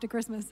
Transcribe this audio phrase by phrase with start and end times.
[0.00, 0.50] after Christmas.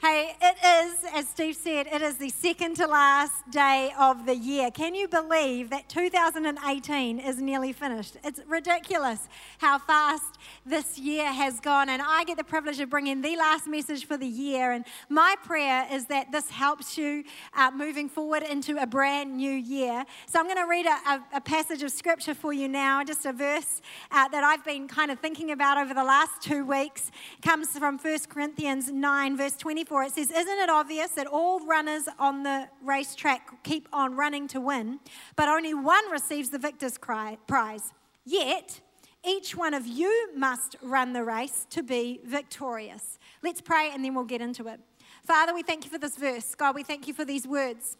[0.00, 4.36] Hey, it is, as Steve said, it is the second to last day of the
[4.36, 4.70] year.
[4.70, 8.18] Can you believe that 2018 is nearly finished?
[8.22, 9.28] It's ridiculous
[9.58, 10.36] how fast
[10.66, 11.88] this year has gone.
[11.88, 14.72] And I get the privilege of bringing the last message for the year.
[14.72, 17.24] And my prayer is that this helps you
[17.56, 20.04] uh, moving forward into a brand new year.
[20.26, 23.24] So I'm going to read a, a, a, passage of scripture for you now, just
[23.24, 23.80] a verse
[24.10, 27.10] uh, that I've been kind of thinking about over the last two weeks.
[27.38, 29.54] It comes from 1 Corinthians 9, verse
[29.84, 34.48] 24 it says, Isn't it obvious that all runners on the racetrack keep on running
[34.48, 34.98] to win,
[35.36, 37.92] but only one receives the victor's prize?
[38.24, 38.80] Yet,
[39.26, 43.18] each one of you must run the race to be victorious.
[43.42, 44.80] Let's pray and then we'll get into it.
[45.22, 46.54] Father, we thank you for this verse.
[46.54, 47.98] God, we thank you for these words.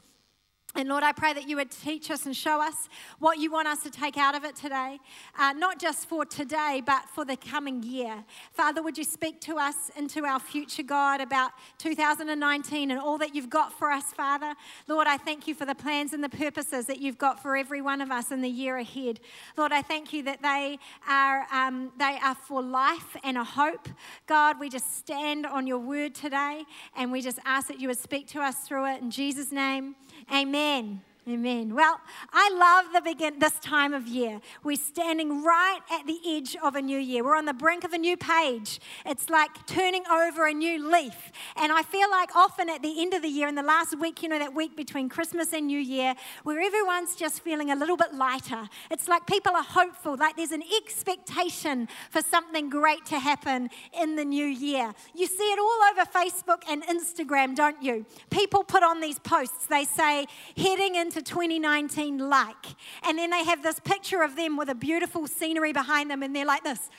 [0.76, 2.88] And Lord, I pray that you would teach us and show us
[3.20, 4.98] what you want us to take out of it today,
[5.38, 8.24] uh, not just for today, but for the coming year.
[8.52, 13.36] Father, would you speak to us into our future, God, about 2019 and all that
[13.36, 14.54] you've got for us, Father?
[14.88, 17.80] Lord, I thank you for the plans and the purposes that you've got for every
[17.80, 19.20] one of us in the year ahead.
[19.56, 23.88] Lord, I thank you that they are, um, they are for life and a hope.
[24.26, 26.64] God, we just stand on your word today
[26.96, 29.94] and we just ask that you would speak to us through it in Jesus' name.
[30.30, 31.02] Amen.
[31.26, 31.74] Amen.
[31.74, 32.00] Well,
[32.34, 34.42] I love the begin this time of year.
[34.62, 37.24] We're standing right at the edge of a new year.
[37.24, 38.78] We're on the brink of a new page.
[39.06, 41.32] It's like turning over a new leaf.
[41.56, 44.22] And I feel like often at the end of the year, in the last week,
[44.22, 47.96] you know, that week between Christmas and New Year, where everyone's just feeling a little
[47.96, 48.68] bit lighter.
[48.90, 54.16] It's like people are hopeful, like there's an expectation for something great to happen in
[54.16, 54.92] the new year.
[55.14, 58.04] You see it all over Facebook and Instagram, don't you?
[58.28, 59.68] People put on these posts.
[59.68, 62.66] They say, heading into into 2019 like.
[63.04, 66.34] And then they have this picture of them with a beautiful scenery behind them, and
[66.34, 66.90] they're like this.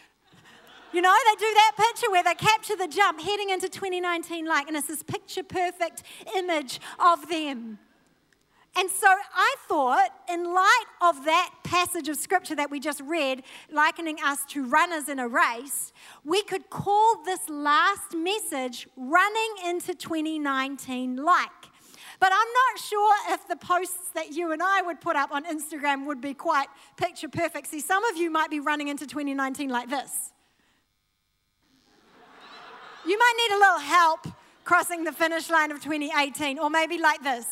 [0.93, 4.67] You know, they do that picture where they capture the jump heading into 2019 like,
[4.67, 6.03] and it's this picture perfect
[6.35, 7.79] image of them.
[8.77, 13.43] And so I thought, in light of that passage of scripture that we just read,
[13.71, 15.93] likening us to runners in a race,
[16.25, 21.49] we could call this last message running into 2019 like.
[22.19, 25.45] But I'm not sure if the posts that you and I would put up on
[25.45, 26.67] Instagram would be quite
[26.97, 27.67] picture perfect.
[27.67, 30.31] See, some of you might be running into 2019 like this.
[33.05, 34.27] You might need a little help
[34.63, 37.45] crossing the finish line of 2018, or maybe like this.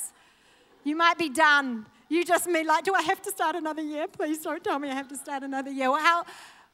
[0.84, 1.85] You might be done.
[2.09, 4.07] You just mean like, do I have to start another year?
[4.07, 5.90] Please don't tell me I have to start another year.
[5.90, 6.25] Or, how,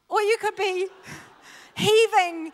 [0.08, 0.88] or you could be
[1.74, 2.52] heaving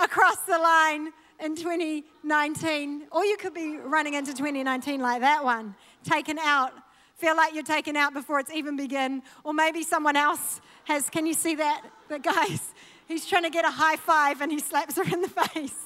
[0.00, 1.12] across the line
[1.44, 6.72] in 2019, or you could be running into 2019 like that one, taken out.
[7.16, 11.10] Feel like you're taken out before it's even begun, or maybe someone else has.
[11.10, 11.82] Can you see that?
[12.08, 12.72] The guys,
[13.08, 15.76] he's trying to get a high five and he slaps her in the face.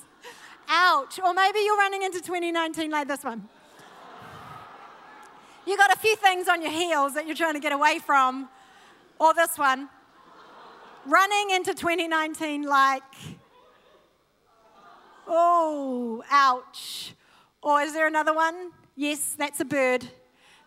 [0.69, 1.19] Ouch.
[1.23, 3.49] Or maybe you're running into 2019 like this one.
[5.67, 8.49] You got a few things on your heels that you're trying to get away from,
[9.19, 9.89] or this one.
[11.05, 13.03] Running into 2019 like
[15.29, 17.15] Oh, ouch.
[17.63, 18.71] Or is there another one?
[18.97, 20.09] Yes, that's a bird.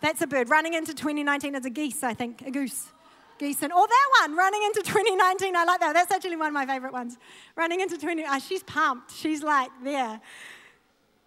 [0.01, 0.49] That's a bird.
[0.49, 2.91] Running into 2019 is a geese, I think, a goose.
[3.39, 3.63] Geese.
[3.63, 5.55] And, oh, that one, running into 2019.
[5.55, 5.93] I like that.
[5.93, 7.17] That's actually one of my favorite ones.
[7.55, 8.23] Running into 20.
[8.27, 9.11] Oh, she's pumped.
[9.15, 10.21] She's like there.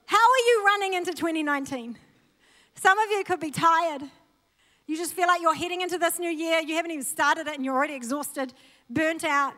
[0.06, 1.98] How are you running into 2019?
[2.76, 4.02] Some of you could be tired.
[4.86, 6.60] You just feel like you're heading into this new year.
[6.60, 8.52] You haven't even started it and you're already exhausted,
[8.90, 9.54] burnt out,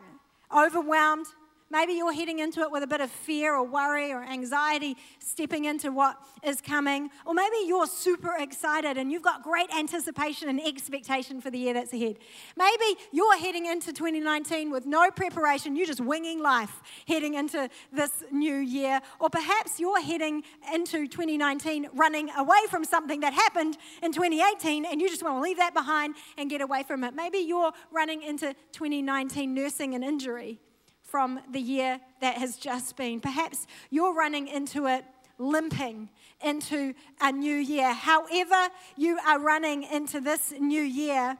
[0.55, 1.25] overwhelmed.
[1.69, 5.65] Maybe you're heading into it with a bit of fear or worry or anxiety, stepping
[5.65, 7.09] into what is coming.
[7.25, 11.73] Or maybe you're super excited and you've got great anticipation and expectation for the year
[11.73, 12.19] that's ahead.
[12.55, 18.23] Maybe you're heading into 2019 with no preparation, you're just winging life heading into this
[18.31, 19.01] new year.
[19.19, 25.01] Or perhaps you're heading into 2019 running away from something that happened in 2018 and
[25.01, 27.13] you just want to leave that behind and get away from it.
[27.13, 30.61] Maybe you're running into 2019 nursing an injury
[31.07, 33.19] from the year that has just been.
[33.19, 35.03] Perhaps you're running into it
[35.39, 36.09] limping
[36.43, 37.93] into a new year.
[37.93, 41.37] However, you are running into this new year,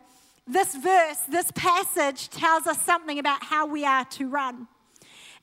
[0.48, 4.68] this verse, this passage tells us something about how we are to run.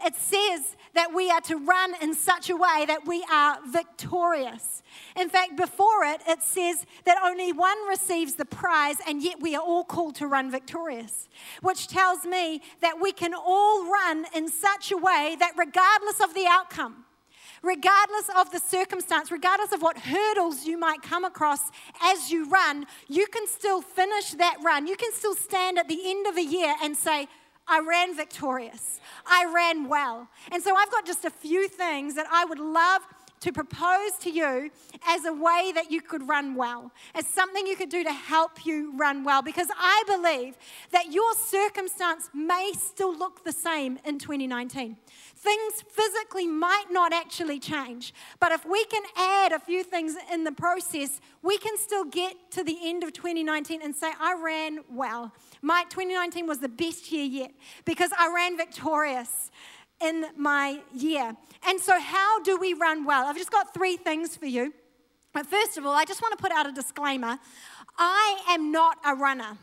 [0.03, 4.83] It says that we are to run in such a way that we are victorious.
[5.17, 9.55] In fact, before it, it says that only one receives the prize, and yet we
[9.55, 11.29] are all called to run victorious,
[11.63, 16.35] which tells me that we can all run in such a way that regardless of
[16.35, 17.05] the outcome,
[17.63, 21.71] regardless of the circumstance, regardless of what hurdles you might come across
[22.03, 24.87] as you run, you can still finish that run.
[24.87, 27.27] You can still stand at the end of a year and say,
[27.67, 29.01] I ran victorious.
[29.27, 30.29] I ran well.
[30.53, 33.03] And so I've got just a few things that I would love
[33.45, 34.71] to propose to you
[35.07, 38.65] as a way that you could run well, as something you could do to help
[38.65, 39.43] you run well.
[39.43, 40.57] Because I believe
[40.93, 44.97] that your circumstance may still look the same in 2019.
[45.37, 50.45] Things physically might not actually change, but if we can add a few things in
[50.45, 54.79] the process, we can still get to the end of 2019 and say, I ran
[54.91, 55.35] well.
[55.61, 57.53] My 2019 was the best year yet
[57.85, 59.51] because I ran victorious
[60.03, 61.37] in my year.
[61.67, 63.27] And so, how do we run well?
[63.27, 64.73] I've just got three things for you.
[65.33, 67.39] But first of all, I just want to put out a disclaimer
[67.97, 69.59] I am not a runner.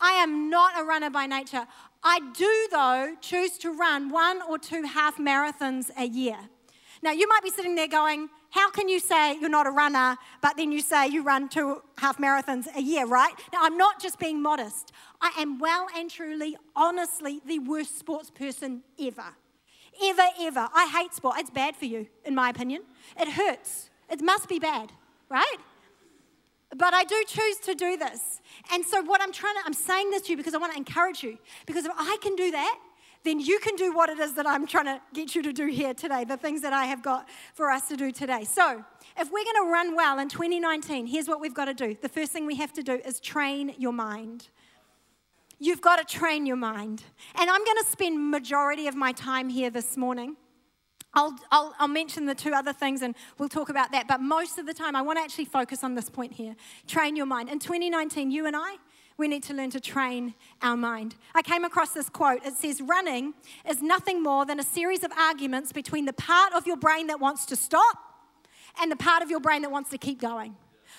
[0.00, 1.66] I am not a runner by nature.
[2.02, 6.38] I do, though, choose to run one or two half marathons a year.
[7.02, 10.16] Now, you might be sitting there going, How can you say you're not a runner,
[10.40, 13.32] but then you say you run two half marathons a year, right?
[13.52, 14.92] Now, I'm not just being modest.
[15.20, 19.34] I am well and truly, honestly, the worst sports person ever.
[20.02, 20.68] Ever, ever.
[20.74, 21.36] I hate sport.
[21.38, 22.82] It's bad for you, in my opinion.
[23.18, 23.90] It hurts.
[24.10, 24.92] It must be bad,
[25.28, 25.56] right?
[26.76, 28.40] But I do choose to do this.
[28.72, 30.78] And so, what I'm trying to, I'm saying this to you because I want to
[30.78, 31.38] encourage you.
[31.66, 32.78] Because if I can do that,
[33.24, 35.66] then you can do what it is that I'm trying to get you to do
[35.66, 38.44] here today, the things that I have got for us to do today.
[38.44, 38.84] So,
[39.18, 41.96] if we're going to run well in 2019, here's what we've got to do.
[42.00, 44.48] The first thing we have to do is train your mind.
[45.58, 47.02] You've got to train your mind.
[47.34, 50.36] And I'm going to spend majority of my time here this morning.
[51.14, 54.06] I'll, I'll, I'll, mention the two other things and we'll talk about that.
[54.06, 56.54] But most of the time, I want to actually focus on this point here
[56.86, 57.48] train your mind.
[57.48, 58.76] In 2019, you and I,
[59.18, 61.16] we need to learn to train our mind.
[61.34, 62.46] I came across this quote.
[62.46, 63.34] It says, Running
[63.68, 67.18] is nothing more than a series of arguments between the part of your brain that
[67.20, 67.98] wants to stop
[68.80, 70.56] and the part of your brain that wants to keep going.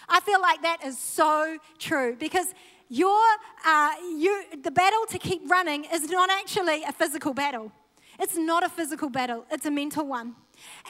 [0.09, 2.53] I feel like that is so true because
[2.89, 3.21] your,
[3.65, 7.71] uh, you, the battle to keep running is not actually a physical battle.
[8.19, 10.35] It's not a physical battle, it's a mental one.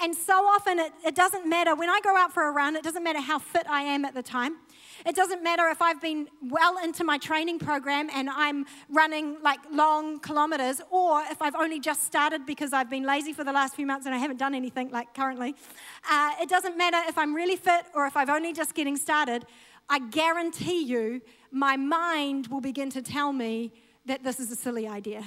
[0.02, 1.76] And so often it, it doesn't matter.
[1.76, 4.14] When I go out for a run, it doesn't matter how fit I am at
[4.14, 4.58] the time.
[5.06, 9.60] It doesn't matter if I've been well into my training program and I'm running like
[9.72, 13.76] long kilometers, or if I've only just started because I've been lazy for the last
[13.76, 15.56] few months and I haven't done anything like currently.
[16.10, 19.46] Uh, it doesn't matter if I'm really fit or if I've only just getting started.
[19.90, 21.22] I guarantee you,
[21.52, 23.72] my mind will begin to tell me
[24.06, 25.24] that this is a silly idea.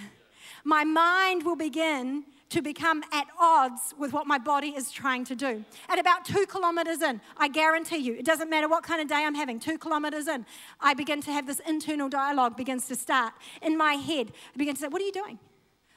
[0.64, 5.34] My mind will begin to become at odds with what my body is trying to
[5.34, 5.64] do.
[5.88, 9.24] At about two kilometers in, I guarantee you, it doesn't matter what kind of day
[9.24, 10.44] I'm having, two kilometers in,
[10.78, 13.32] I begin to have this internal dialogue begins to start
[13.62, 14.32] in my head.
[14.54, 15.38] I begin to say, What are you doing?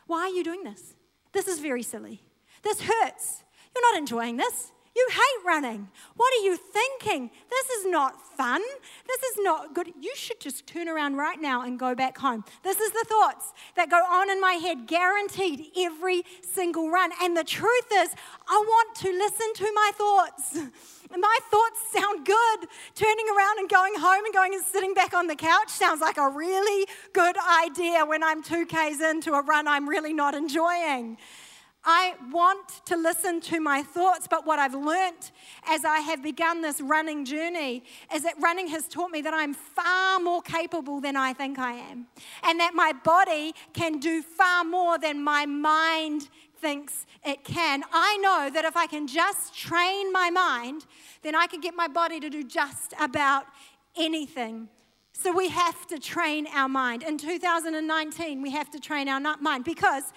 [0.07, 0.95] Why are you doing this?
[1.33, 2.21] This is very silly.
[2.63, 3.43] This hurts.
[3.75, 4.71] You're not enjoying this.
[4.95, 5.89] You hate running.
[6.15, 7.29] What are you thinking?
[7.49, 8.61] This is not fun.
[9.07, 9.91] This is not good.
[9.99, 12.45] You should just turn around right now and go back home.
[12.63, 17.11] This is the thoughts that go on in my head, guaranteed every single run.
[17.21, 18.09] And the truth is,
[18.47, 20.59] I want to listen to my thoughts.
[21.17, 22.67] My thoughts sound good.
[22.95, 26.17] Turning around and going home and going and sitting back on the couch sounds like
[26.17, 31.17] a really good idea when I'm 2Ks into a run I'm really not enjoying.
[31.85, 35.31] I want to listen to my thoughts, but what I've learnt
[35.67, 37.83] as I have begun this running journey
[38.13, 41.73] is that running has taught me that I'm far more capable than I think I
[41.73, 42.07] am,
[42.43, 46.29] and that my body can do far more than my mind
[46.59, 47.83] thinks it can.
[47.93, 50.85] I know that if I can just train my mind,
[51.21, 53.45] then I can get my body to do just about
[53.95, 54.69] anything.
[55.13, 57.03] So we have to train our mind.
[57.03, 60.11] In 2019, we have to train our mind because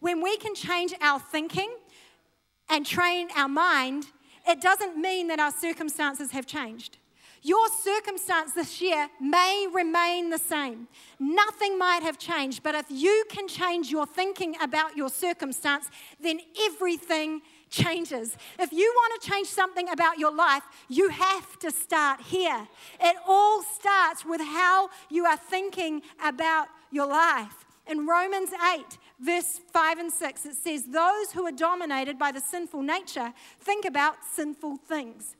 [0.00, 1.74] when we can change our thinking
[2.68, 4.06] and train our mind,
[4.46, 6.98] it doesn't mean that our circumstances have changed.
[7.42, 10.88] Your circumstance this year may remain the same.
[11.20, 15.88] Nothing might have changed, but if you can change your thinking about your circumstance,
[16.20, 18.36] then everything changes.
[18.58, 22.66] If you want to change something about your life, you have to start here.
[23.00, 27.64] It all starts with how you are thinking about your life.
[27.86, 28.84] In Romans 8,
[29.20, 33.84] verse 5 and 6, it says, Those who are dominated by the sinful nature think
[33.84, 35.36] about sinful things.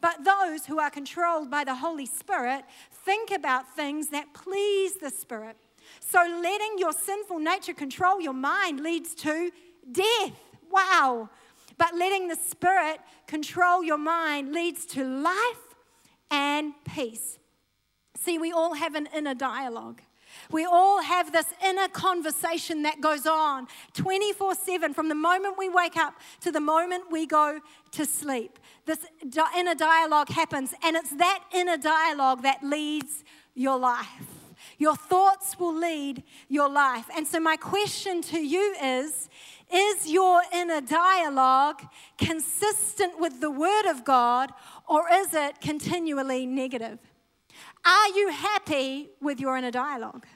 [0.00, 5.10] But those who are controlled by the Holy Spirit think about things that please the
[5.10, 5.56] Spirit.
[6.00, 9.50] So letting your sinful nature control your mind leads to
[9.90, 10.32] death.
[10.70, 11.30] Wow.
[11.78, 15.74] But letting the Spirit control your mind leads to life
[16.30, 17.38] and peace.
[18.16, 20.02] See, we all have an inner dialogue.
[20.54, 25.68] We all have this inner conversation that goes on 24 7 from the moment we
[25.68, 27.58] wake up to the moment we go
[27.90, 28.60] to sleep.
[28.86, 29.04] This
[29.58, 33.24] inner dialogue happens, and it's that inner dialogue that leads
[33.56, 34.06] your life.
[34.78, 37.06] Your thoughts will lead your life.
[37.16, 39.28] And so, my question to you is
[39.72, 41.82] Is your inner dialogue
[42.16, 44.52] consistent with the Word of God,
[44.88, 47.00] or is it continually negative?
[47.84, 50.26] Are you happy with your inner dialogue?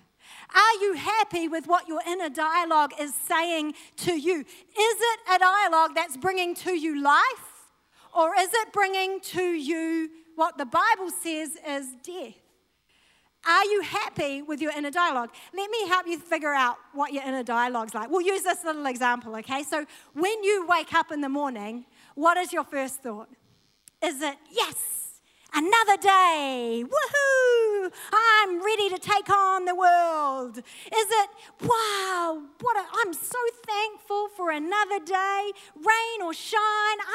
[0.54, 4.40] Are you happy with what your inner dialogue is saying to you?
[4.40, 7.66] Is it a dialogue that's bringing to you life,
[8.16, 12.34] or is it bringing to you what the Bible says is death?
[13.46, 15.30] Are you happy with your inner dialogue?
[15.54, 18.10] Let me help you figure out what your inner dialogue's like.
[18.10, 19.62] We'll use this little example, okay?
[19.62, 23.28] So, when you wake up in the morning, what is your first thought?
[24.02, 25.07] Is it, yes,
[25.54, 30.58] another day, woohoo, I'm ready to take on the world?
[30.58, 31.30] Is it,
[31.62, 36.60] wow, what a, I'm so thankful for another day, rain or shine,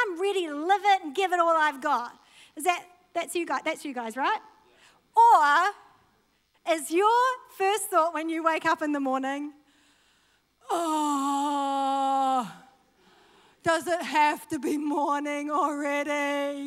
[0.02, 2.18] I'm ready to live it and give it all I've got?
[2.56, 4.40] Is that, that's you guys, that's you guys, right?
[5.16, 7.10] Or is your
[7.58, 9.54] first thought when you wake up in the morning,
[10.72, 12.52] oh,
[13.63, 16.62] does it have to be morning already?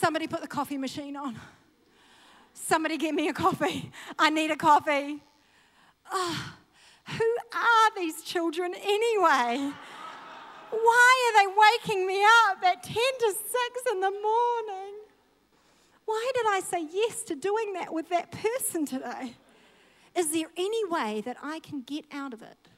[0.00, 1.36] Somebody put the coffee machine on.
[2.52, 3.90] Somebody get me a coffee.
[4.16, 5.20] I need a coffee.
[6.12, 6.54] Oh,
[7.04, 9.72] who are these children anyway?
[10.70, 14.94] Why are they waking me up at 10 to 6 in the morning?
[16.04, 19.34] Why did I say yes to doing that with that person today?
[20.14, 22.68] Is there any way that I can get out of it?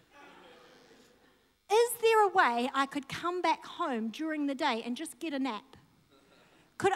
[1.71, 5.35] Is there a way I could come back home during the day and just get
[5.35, 5.77] a nap?
[6.79, 6.93] Could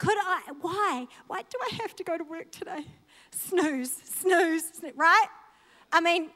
[0.00, 1.06] could I, why?
[1.26, 2.86] Why do I have to go to work today?
[3.32, 5.26] Snooze, snooze, snooze, right?
[5.92, 6.30] I mean,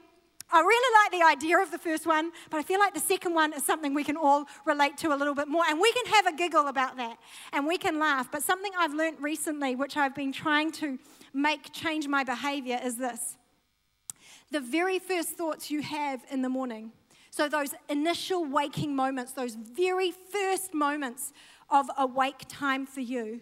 [0.52, 3.32] I really like the idea of the first one, but I feel like the second
[3.32, 5.64] one is something we can all relate to a little bit more.
[5.66, 7.16] And we can have a giggle about that
[7.54, 8.30] and we can laugh.
[8.30, 10.98] But something I've learned recently, which I've been trying to
[11.32, 13.38] make change my behavior, is this
[14.50, 16.92] the very first thoughts you have in the morning.
[17.30, 21.32] So, those initial waking moments, those very first moments
[21.70, 23.40] of awake time for you,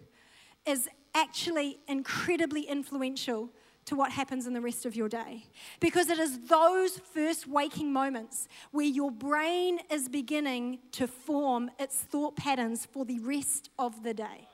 [0.67, 3.51] is actually incredibly influential
[3.85, 5.45] to what happens in the rest of your day.
[5.81, 11.97] Because it is those first waking moments where your brain is beginning to form its
[11.97, 14.49] thought patterns for the rest of the day.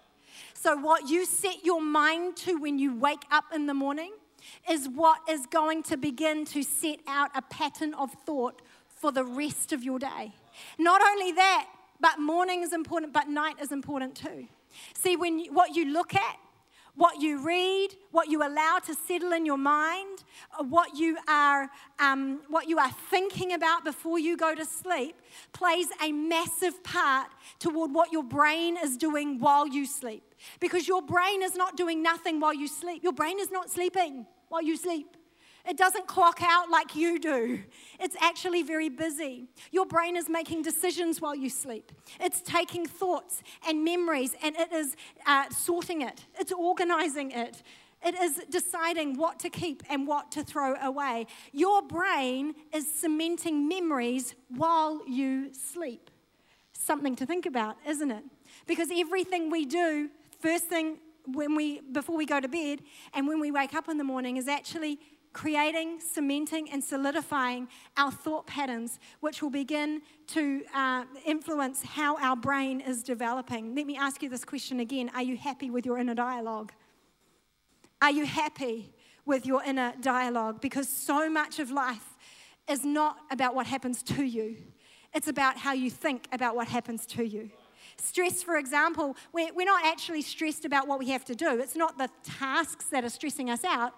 [0.55, 4.13] So, what you set your mind to when you wake up in the morning
[4.71, 9.25] is what is going to begin to set out a pattern of thought for the
[9.25, 10.33] rest of your day.
[10.79, 11.69] Not only that,
[12.01, 14.49] but morning is important, but night is important too.
[14.95, 16.37] See, when you, what you look at
[16.99, 20.25] what you read, what you allow to settle in your mind,
[20.59, 21.71] uh, what you are,
[22.01, 25.15] um, what you are thinking about before you go to sleep,
[25.53, 27.29] plays a massive part
[27.61, 30.35] toward what your brain is doing while you sleep.
[30.59, 33.05] Because your brain is not doing nothing while you sleep.
[33.05, 35.17] Your brain is not sleeping while you sleep.
[35.67, 37.61] It doesn't clock out like you do.
[38.01, 39.49] It's actually very busy.
[39.71, 41.93] Your brain is making decisions while you sleep.
[42.21, 44.97] It's taking thoughts and memories and it is
[45.27, 47.63] uh, sorting it, it's organizing it.
[48.05, 51.27] It is deciding what to keep and what to throw away.
[51.53, 56.09] Your brain is cementing memories while you sleep.
[56.73, 58.23] Something to think about, isn't it?
[58.69, 60.11] Because everything we do,
[60.41, 62.81] first thing when we before we go to bed
[63.13, 64.99] and when we wake up in the morning is actually
[65.33, 72.37] creating, cementing, and solidifying our thought patterns, which will begin to uh, influence how our
[72.37, 73.75] brain is developing.
[73.75, 76.73] Let me ask you this question again Are you happy with your inner dialogue?
[78.01, 78.93] Are you happy
[79.25, 80.61] with your inner dialogue?
[80.61, 82.17] Because so much of life
[82.69, 84.57] is not about what happens to you,
[85.15, 87.51] it's about how you think about what happens to you.
[88.01, 91.59] Stress, for example, we're, we're not actually stressed about what we have to do.
[91.59, 93.95] It's not the tasks that are stressing us out.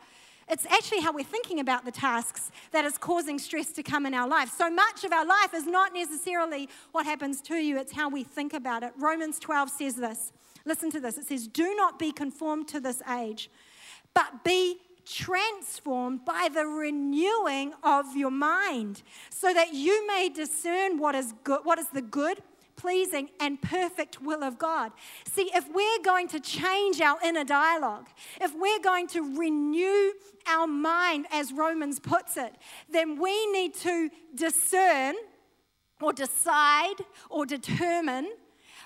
[0.51, 4.15] It's actually how we're thinking about the tasks that is causing stress to come in
[4.15, 4.51] our life.
[4.51, 8.25] So much of our life is not necessarily what happens to you, it's how we
[8.25, 8.93] think about it.
[8.99, 10.33] Romans 12 says this.
[10.65, 11.19] Listen to this.
[11.19, 13.49] It says, Do not be conformed to this age,
[14.13, 21.15] but be transformed by the renewing of your mind, so that you may discern what
[21.15, 22.43] is good, what is the good,
[22.81, 24.93] pleasing, and perfect will of God.
[25.31, 28.09] See, if we're going to change our inner dialogue,
[28.41, 30.13] if we're going to renew
[30.49, 32.55] our mind, as Romans puts it,
[32.91, 35.15] then we need to discern
[36.01, 36.97] or decide
[37.29, 38.33] or determine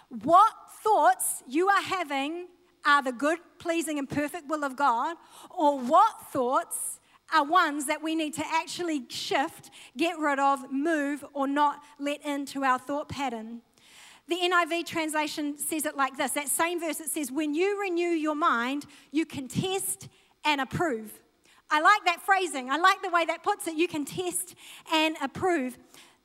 [0.08, 2.48] what thoughts you are having
[2.84, 5.16] are the good, pleasing, and perfect will of God,
[5.56, 6.98] or what thoughts
[7.32, 12.24] are ones that we need to actually shift, get rid of, move, or not let
[12.26, 13.62] into our thought pattern.
[14.28, 18.08] The NIV translation says it like this that same verse, it says, When you renew
[18.08, 20.08] your mind, you can test
[20.44, 21.20] and approve.
[21.70, 22.70] I like that phrasing.
[22.70, 23.76] I like the way that puts it.
[23.76, 24.54] You can test
[24.92, 25.76] and approve.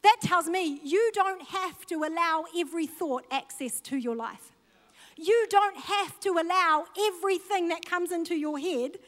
[0.03, 4.55] That tells me you don't have to allow every thought access to your life.
[5.17, 8.99] You don't have to allow everything that comes into your head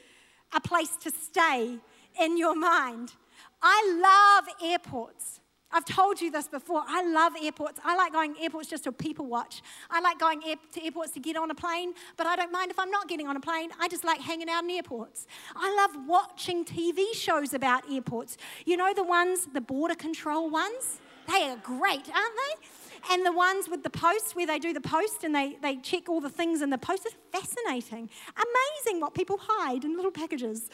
[0.54, 1.78] a place to stay
[2.20, 3.14] in your mind.
[3.62, 5.41] I love airports.
[5.74, 6.84] I've told you this before.
[6.88, 7.80] I love airports.
[7.84, 9.62] I like going airports just to people watch.
[9.90, 12.72] I like going air- to airports to get on a plane, but I don't mind
[12.72, 13.70] if I'm not getting on a plane.
[13.80, 15.28] I just like hanging out in airports.
[15.56, 18.38] I love watching TV shows about airports.
[18.66, 21.00] You know the ones, the border control ones?
[21.32, 22.68] They are great, aren't they?
[23.14, 26.08] And the ones with the post where they do the post and they, they check
[26.10, 28.10] all the things in the post It's fascinating.
[28.36, 30.70] Amazing what people hide in little packages.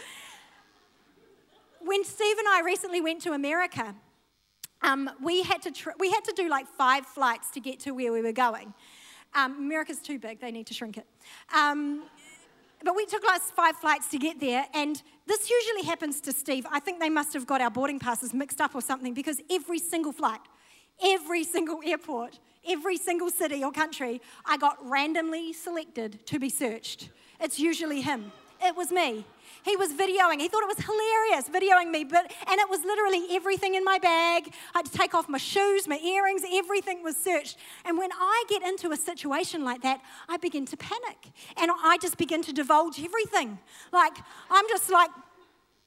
[1.80, 3.96] When Steve and I recently went to America,
[4.82, 7.92] um, we, had to tr- we had to do like five flights to get to
[7.92, 8.74] where we were going.
[9.36, 11.06] Um, America's too big, they need to shrink it.
[11.56, 12.04] Um,
[12.84, 16.66] but we took like five flights to get there, and this usually happens to Steve.
[16.72, 19.80] I think they must have got our boarding passes mixed up or something because every
[19.80, 20.42] single flight,
[21.04, 27.10] every single airport, every single city or country, I got randomly selected to be searched.
[27.40, 28.32] It's usually him.
[28.62, 29.26] It was me.
[29.68, 30.40] He was videoing.
[30.40, 34.00] He thought it was hilarious videoing me, but and it was literally everything in my
[34.00, 34.54] bag.
[34.74, 37.58] I had to take off my shoes, my earrings, everything was searched.
[37.84, 41.18] And when I get into a situation like that, I begin to panic.
[41.58, 43.60] And I just begin to divulge everything.
[43.92, 44.18] Like
[44.50, 45.10] I'm just like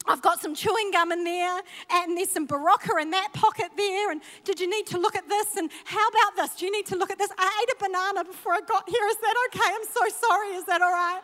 [0.06, 1.60] I've got some chewing gum in there,
[1.90, 4.10] and there's some Berocca in that pocket there.
[4.10, 5.56] And did you need to look at this?
[5.56, 6.56] And how about this?
[6.56, 7.30] Do you need to look at this?
[7.38, 9.06] I ate a banana before I got here.
[9.08, 9.70] Is that okay?
[9.74, 10.48] I'm so sorry.
[10.56, 11.20] Is that all right?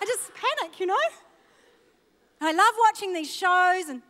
[0.00, 0.96] I just panic, you know?
[2.44, 4.02] I love watching these shows, and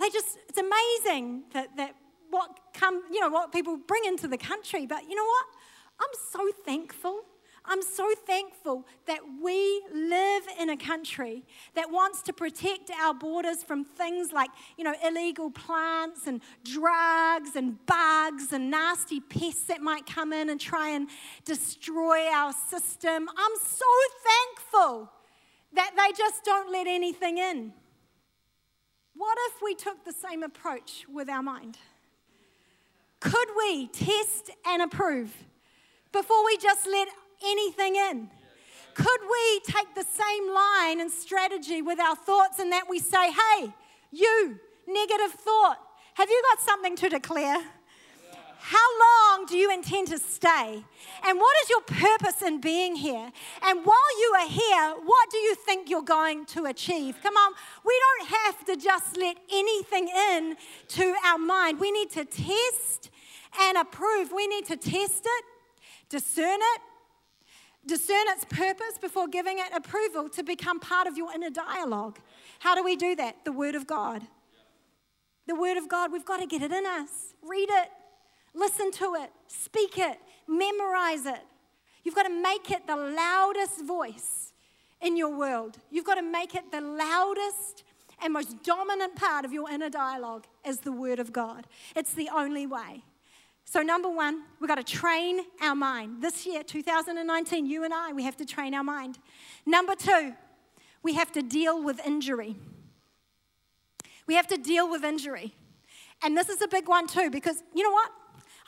[0.00, 1.94] they just, it's amazing that, that
[2.30, 4.86] what come, you know, what people bring into the country.
[4.86, 5.46] But you know what?
[6.00, 7.22] I'm so thankful.
[7.64, 11.44] I'm so thankful that we live in a country
[11.74, 17.56] that wants to protect our borders from things like, you know, illegal plants and drugs
[17.56, 21.08] and bugs and nasty pests that might come in and try and
[21.44, 23.28] destroy our system.
[23.36, 23.86] I'm so
[24.24, 25.12] thankful
[25.72, 27.72] that they just don't let anything in.
[29.14, 31.78] What if we took the same approach with our mind?
[33.20, 35.34] Could we test and approve
[36.12, 37.08] before we just let
[37.44, 38.30] anything in?
[38.94, 43.30] Could we take the same line and strategy with our thoughts and that we say,
[43.30, 43.72] hey,
[44.10, 45.78] you, negative thought,
[46.14, 47.58] have you got something to declare?
[48.60, 50.84] How long do you intend to stay?
[51.24, 53.30] And what is your purpose in being here?
[53.62, 57.16] And while you are here, what do you think you're going to achieve?
[57.22, 57.52] Come on,
[57.84, 60.56] we don't have to just let anything in
[60.88, 61.78] to our mind.
[61.78, 63.10] We need to test
[63.60, 64.32] and approve.
[64.32, 65.44] We need to test it,
[66.08, 66.80] discern it,
[67.86, 72.18] discern its purpose before giving it approval to become part of your inner dialogue.
[72.58, 73.44] How do we do that?
[73.44, 74.22] The Word of God.
[75.46, 77.34] The Word of God, we've got to get it in us.
[77.42, 77.88] Read it,
[78.54, 81.40] Listen to it, speak it, memorize it.
[82.04, 84.52] You've got to make it the loudest voice
[85.00, 85.78] in your world.
[85.90, 87.84] You've got to make it the loudest
[88.22, 91.66] and most dominant part of your inner dialogue is the Word of God.
[91.94, 93.04] It's the only way.
[93.64, 96.22] So, number one, we've got to train our mind.
[96.22, 99.18] This year, 2019, you and I, we have to train our mind.
[99.66, 100.34] Number two,
[101.02, 102.56] we have to deal with injury.
[104.26, 105.54] We have to deal with injury.
[106.22, 108.10] And this is a big one too, because you know what?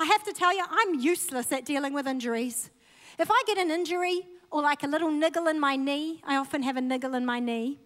[0.00, 2.70] I have to tell you, I'm useless at dealing with injuries.
[3.18, 6.62] If I get an injury or like a little niggle in my knee, I often
[6.62, 7.78] have a niggle in my knee,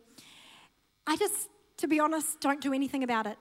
[1.09, 1.49] I just,
[1.79, 3.37] to be honest, don't do anything about it.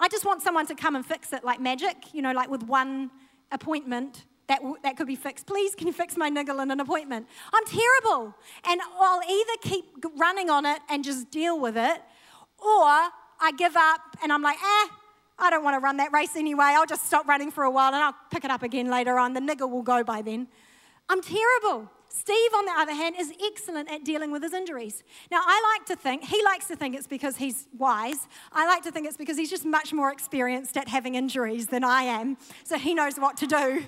[0.00, 2.64] I just want someone to come and fix it like magic, you know, like with
[2.64, 3.10] one
[3.52, 4.24] appointment.
[4.48, 5.46] That, that could be fixed.
[5.46, 7.28] Please, can you fix my niggle in an appointment?
[7.52, 8.34] I'm terrible.
[8.66, 9.84] And I'll either keep
[10.16, 12.00] running on it and just deal with it,
[12.58, 12.82] or
[13.40, 14.86] I give up and I'm like, eh,
[15.38, 16.64] I don't want to run that race anyway.
[16.68, 19.34] I'll just stop running for a while and I'll pick it up again later on.
[19.34, 20.48] The niggle will go by then.
[21.08, 21.90] I'm terrible.
[22.10, 25.04] Steve, on the other hand, is excellent at dealing with his injuries.
[25.30, 28.26] Now, I like to think, he likes to think it's because he's wise.
[28.52, 31.84] I like to think it's because he's just much more experienced at having injuries than
[31.84, 33.84] I am, so he knows what to do.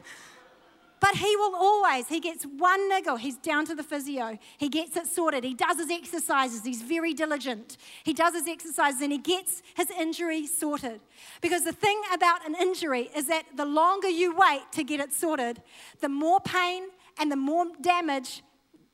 [1.00, 4.38] But he will always, he gets one niggle, he's down to the physio.
[4.58, 5.44] He gets it sorted.
[5.44, 6.62] He does his exercises.
[6.62, 7.78] He's very diligent.
[8.04, 11.00] He does his exercises and he gets his injury sorted.
[11.40, 15.14] Because the thing about an injury is that the longer you wait to get it
[15.14, 15.62] sorted,
[16.00, 18.42] the more pain and the more damage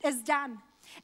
[0.04, 0.58] is done.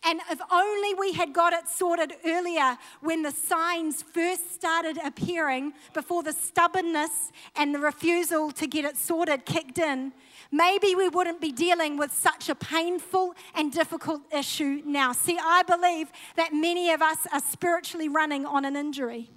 [0.05, 5.73] And if only we had got it sorted earlier when the signs first started appearing,
[5.93, 10.13] before the stubbornness and the refusal to get it sorted kicked in,
[10.53, 15.13] maybe we wouldn't be dealing with such a painful and difficult issue now.
[15.13, 19.31] See, I believe that many of us are spiritually running on an injury.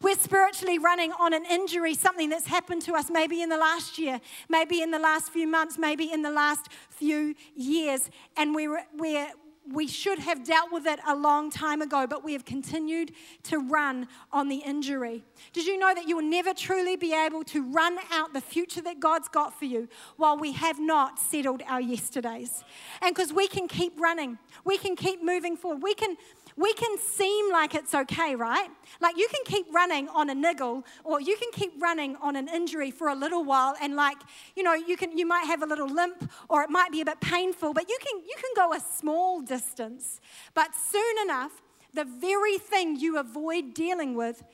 [0.00, 3.98] We're spiritually running on an injury, something that's happened to us maybe in the last
[3.98, 8.10] year, maybe in the last few months, maybe in the last few years.
[8.36, 9.28] And we're, we're,
[9.72, 13.12] we should have dealt with it a long time ago, but we have continued
[13.44, 15.24] to run on the injury.
[15.52, 18.82] Did you know that you will never truly be able to run out the future
[18.82, 22.62] that God's got for you while we have not settled our yesterdays?
[23.00, 26.16] And because we can keep running, we can keep moving forward, we can
[26.56, 28.68] we can seem like it's okay, right?
[29.00, 32.48] Like you can keep running on a niggle or you can keep running on an
[32.48, 34.18] injury for a little while and like,
[34.54, 37.04] you know, you can you might have a little limp or it might be a
[37.04, 40.20] bit painful, but you can you can go a small distance.
[40.54, 41.62] But soon enough,
[41.92, 44.44] the very thing you avoid dealing with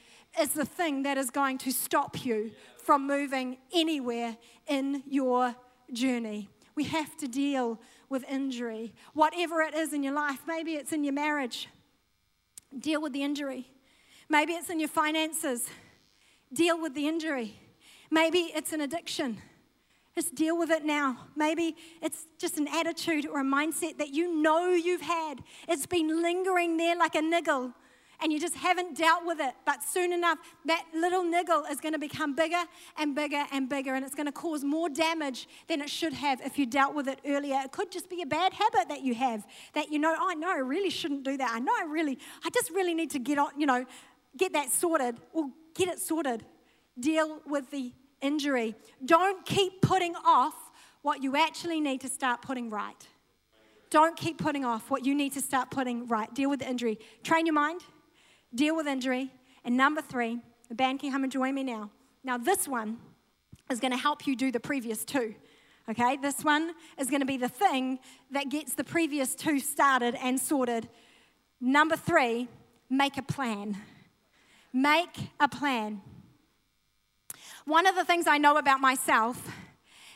[0.40, 4.36] is the thing that is going to stop you from moving anywhere
[4.66, 5.54] in your
[5.92, 6.48] journey.
[6.74, 10.40] We have to deal with injury, whatever it is in your life.
[10.46, 11.68] Maybe it's in your marriage.
[12.78, 13.68] Deal with the injury.
[14.28, 15.68] Maybe it's in your finances.
[16.52, 17.56] Deal with the injury.
[18.10, 19.38] Maybe it's an addiction.
[20.14, 21.28] Just deal with it now.
[21.36, 25.42] Maybe it's just an attitude or a mindset that you know you've had.
[25.68, 27.72] It's been lingering there like a niggle
[28.22, 29.54] and you just haven't dealt with it.
[29.64, 32.62] But soon enough, that little niggle is going to become bigger
[32.96, 36.40] and bigger and bigger, and it's going to cause more damage than it should have
[36.40, 37.60] if you dealt with it earlier.
[37.64, 40.50] It could just be a bad habit that you have that you know, oh, know
[40.50, 41.50] I really shouldn't do that.
[41.52, 43.84] I know I really, I just really need to get on, you know,
[44.36, 45.16] get that sorted.
[45.32, 46.44] Well, get it sorted.
[46.98, 48.74] Deal with the injury.
[49.04, 50.54] Don't keep putting off
[51.02, 53.06] what you actually need to start putting right.
[53.90, 56.32] Don't keep putting off what you need to start putting right.
[56.34, 56.98] Deal with the injury.
[57.24, 57.80] Train your mind
[58.54, 59.30] deal with injury.
[59.64, 61.90] And number three, the band can come and join me now.
[62.24, 62.98] Now, this one
[63.70, 65.34] is going to help you do the previous two.
[65.88, 67.98] Okay, this one is going to be the thing
[68.30, 70.88] that gets the previous two started and sorted.
[71.60, 72.48] Number three,
[72.88, 73.76] make a plan.
[74.72, 76.02] Make a plan.
[77.64, 79.50] One of the things I know about myself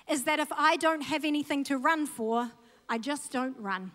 [0.09, 2.51] is that if I don't have anything to run for,
[2.89, 3.91] I just don't run.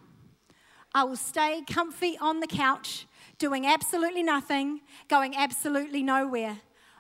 [1.00, 3.08] I will stay comfy on the couch
[3.38, 6.58] doing absolutely nothing, going absolutely nowhere.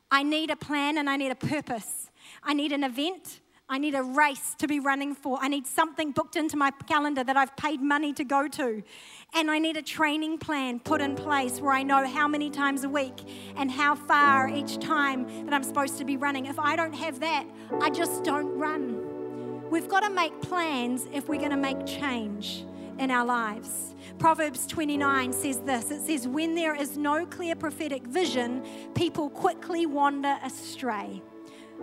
[0.09, 2.09] I need a plan and I need a purpose.
[2.41, 3.41] I need an event.
[3.67, 5.37] I need a race to be running for.
[5.41, 8.81] I need something booked into my calendar that I've paid money to go to.
[9.33, 12.85] And I need a training plan put in place where I know how many times
[12.85, 13.19] a week
[13.57, 16.45] and how far each time that I'm supposed to be running.
[16.45, 17.45] If I don't have that,
[17.81, 19.69] I just don't run.
[19.69, 22.63] We've got to make plans if we're going to make change
[22.99, 23.95] in our lives.
[24.17, 29.85] Proverbs 29 says this it says, When there is no clear prophetic vision, people quickly
[29.85, 31.21] wander astray.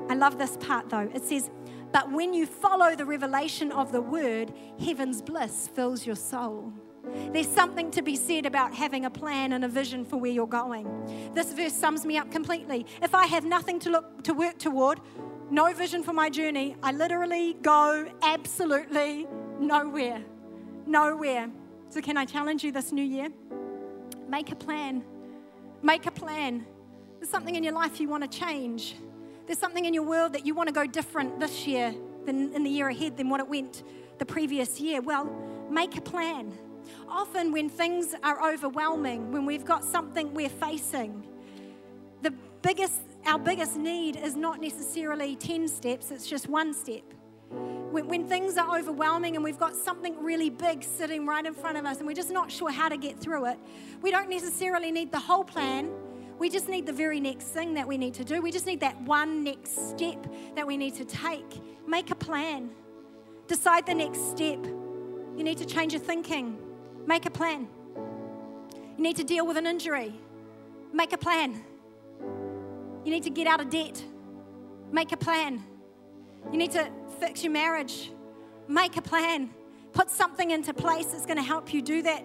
[0.08, 1.10] I love this part though.
[1.14, 1.50] It says,
[1.92, 6.72] But when you follow the revelation of the word, heaven's bliss fills your soul.
[7.32, 10.46] There's something to be said about having a plan and a vision for where you're
[10.46, 11.30] going.
[11.34, 12.84] This verse sums me up completely.
[13.00, 15.00] If I have nothing to look to work toward,
[15.48, 19.28] no vision for my journey, I literally go absolutely
[19.60, 20.24] nowhere
[20.86, 21.50] nowhere.
[21.88, 23.28] So, can I challenge you this new year?
[24.28, 25.04] Make a plan.
[25.82, 26.66] Make a plan.
[27.18, 28.96] There's something in your life you want to change.
[29.46, 31.94] There's something in your world that you want to go different this year
[32.24, 33.84] than in the year ahead than what it went
[34.18, 35.00] the previous year.
[35.00, 35.30] Well,
[35.70, 36.52] make a plan.
[37.08, 41.24] Often, when things are overwhelming, when we've got something we're facing,
[42.22, 47.02] the biggest, our biggest need is not necessarily 10 steps, it's just one step.
[47.90, 51.78] When, when things are overwhelming and we've got something really big sitting right in front
[51.78, 53.58] of us and we're just not sure how to get through it,
[54.02, 55.90] we don't necessarily need the whole plan.
[56.38, 58.42] We just need the very next thing that we need to do.
[58.42, 61.60] We just need that one next step that we need to take.
[61.86, 62.70] Make a plan.
[63.46, 64.64] Decide the next step.
[64.64, 66.58] You need to change your thinking.
[67.06, 67.68] Make a plan.
[68.96, 70.14] You need to deal with an injury.
[70.92, 71.62] Make a plan.
[73.04, 74.02] You need to get out of debt.
[74.90, 75.62] Make a plan.
[76.50, 78.10] You need to fix your marriage.
[78.68, 79.50] Make a plan.
[79.92, 82.24] Put something into place that's going to help you do that.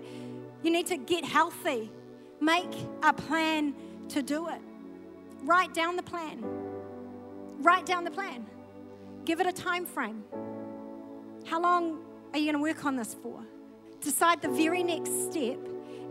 [0.63, 1.91] You need to get healthy.
[2.39, 2.73] Make
[3.03, 3.73] a plan
[4.09, 4.61] to do it.
[5.43, 6.43] Write down the plan.
[7.59, 8.45] Write down the plan.
[9.25, 10.23] Give it a time frame.
[11.45, 13.43] How long are you going to work on this for?
[14.01, 15.59] Decide the very next step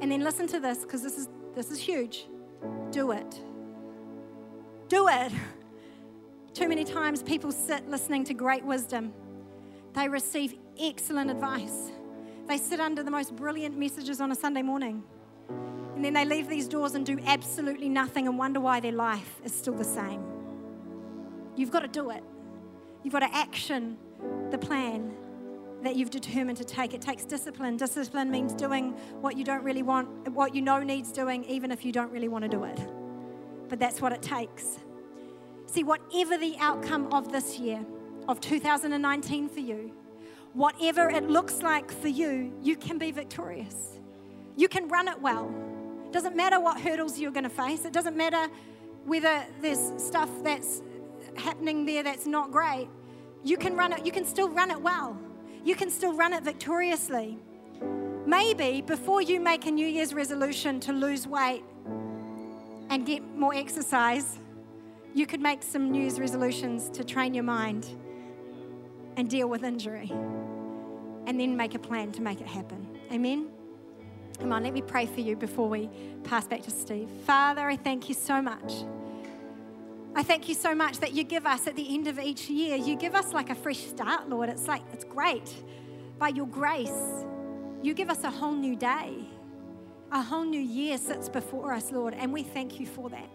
[0.01, 2.27] and then listen to this because this is this is huge.
[2.91, 3.41] Do it.
[4.89, 5.33] Do it.
[6.53, 9.13] Too many times people sit listening to great wisdom.
[9.95, 11.93] They receive excellent advice.
[12.47, 15.05] They sit under the most brilliant messages on a Sunday morning.
[15.95, 19.41] And then they leave these doors and do absolutely nothing and wonder why their life
[19.45, 20.25] is still the same.
[21.57, 22.25] You've got to do it.
[23.05, 23.97] You've got to action
[24.51, 25.13] the plan
[25.83, 26.95] that you've determined to take.
[26.95, 27.77] It takes discipline.
[27.77, 31.85] Discipline means doing what you don't really want, what you know needs doing, even if
[31.85, 32.81] you don't really want to do it.
[33.69, 34.81] But that's what it takes.
[35.71, 37.87] See, whatever the outcome of this year,
[38.27, 39.93] of 2019 for you,
[40.53, 44.01] whatever it looks like for you, you can be victorious.
[44.57, 45.49] You can run it well.
[46.07, 47.85] It doesn't matter what hurdles you're going to face.
[47.85, 48.49] It doesn't matter
[49.05, 50.83] whether there's stuff that's
[51.37, 52.89] happening there that's not great.
[53.45, 55.17] You can run it, you can still run it well.
[55.65, 57.39] You can still run it victoriously.
[58.27, 61.63] Maybe before you make a New Year's resolution to lose weight
[62.91, 64.40] and get more exercise,
[65.15, 67.87] you could make some New resolutions to train your mind
[69.17, 70.11] and deal with injury
[71.27, 72.89] and then make a plan to make it happen.
[73.13, 73.49] Amen?
[74.39, 75.91] Come on, let me pray for you before we
[76.25, 77.09] pass back to Steve.
[77.27, 78.73] Father, I thank you so much.
[80.15, 82.77] I thank you so much that you give us at the end of each year,
[82.77, 84.49] you give us like a fresh start, Lord.
[84.49, 85.55] It's like, it's great.
[86.19, 87.25] By your grace,
[87.83, 89.15] you give us a whole new day.
[90.13, 93.29] A whole new year sits before us, Lord, and we thank you for that.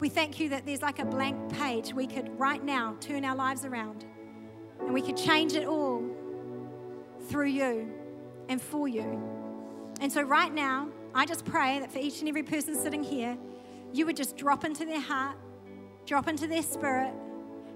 [0.00, 3.34] We thank you that there's like a blank page we could right now turn our
[3.34, 4.04] lives around
[4.80, 6.04] and we could change it all
[7.28, 7.90] through you
[8.48, 9.20] and for you.
[10.00, 13.36] And so, right now, I just pray that for each and every person sitting here,
[13.92, 15.36] you would just drop into their heart,
[16.06, 17.12] drop into their spirit,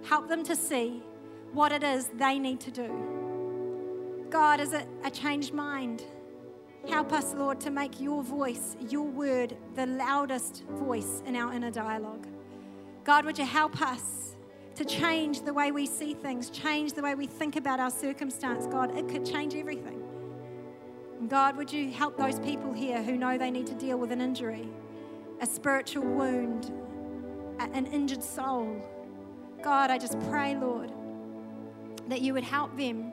[0.04, 1.02] help them to see
[1.52, 4.26] what it is they need to do.
[4.30, 6.04] God, is it a changed mind?
[6.88, 11.70] Help us, Lord, to make your voice, your word, the loudest voice in our inner
[11.70, 12.26] dialogue.
[13.04, 14.36] God, would you help us
[14.74, 18.66] to change the way we see things, change the way we think about our circumstance,
[18.66, 18.96] God?
[18.96, 20.02] It could change everything.
[21.28, 24.20] God, would you help those people here who know they need to deal with an
[24.20, 24.68] injury,
[25.40, 26.72] a spiritual wound,
[27.60, 28.82] an injured soul?
[29.62, 30.92] God, I just pray, Lord,
[32.08, 33.12] that you would help them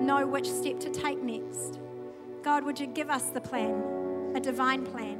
[0.00, 1.80] know which step to take next.
[2.42, 5.18] God, would you give us the plan, a divine plan,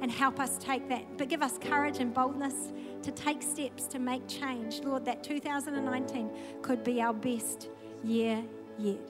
[0.00, 1.16] and help us take that?
[1.16, 2.72] But give us courage and boldness
[3.02, 4.80] to take steps to make change.
[4.82, 6.30] Lord, that 2019
[6.62, 7.68] could be our best
[8.04, 8.42] year
[8.78, 9.00] yet.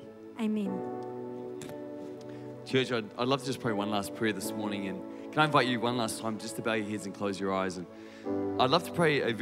[0.41, 0.79] Amen.
[2.65, 4.89] Church, I'd, I'd love to just pray one last prayer this morning.
[4.89, 5.01] And
[5.33, 7.55] can I invite you one last time just to bow your heads and close your
[7.55, 7.77] eyes?
[7.79, 7.87] And
[8.61, 9.33] I'd love to pray a